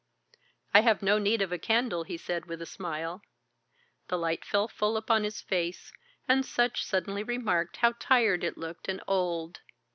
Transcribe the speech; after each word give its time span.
"I 0.73 0.81
have 0.81 1.03
no 1.03 1.19
need 1.19 1.43
of 1.43 1.51
a 1.51 1.59
candle," 1.59 2.05
he 2.05 2.17
said 2.17 2.47
with 2.47 2.59
a 2.59 2.65
smile. 2.65 3.21
The 4.07 4.17
light 4.17 4.43
fell 4.43 4.67
full 4.67 4.97
upon 4.97 5.23
his 5.23 5.41
face, 5.41 5.93
and 6.27 6.43
Sutch 6.43 6.83
suddenly 6.83 7.21
remarked 7.21 7.77
how 7.77 7.93
tired 7.99 8.43
it 8.43 8.57
looked 8.57 8.89
and 8.89 9.03
old. 9.07 9.59